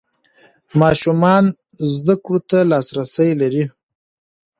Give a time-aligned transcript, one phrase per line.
[0.81, 1.43] ماشومان
[1.93, 3.63] زده کړو ته لاسرسی لري.